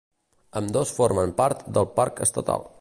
Ambdós 0.61 0.93
formen 1.01 1.35
part 1.43 1.63
del 1.79 1.89
parc 2.01 2.27
estatal. 2.29 2.69